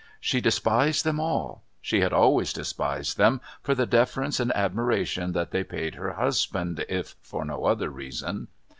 [0.19, 5.51] She despised them all; she had always despised them, for the deference and admiration that
[5.51, 8.47] they paid her husband if for no other reason.